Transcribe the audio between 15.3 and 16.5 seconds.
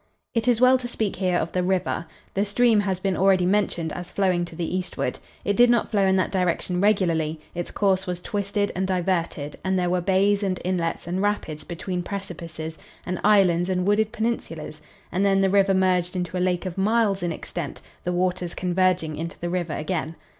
the river merged into a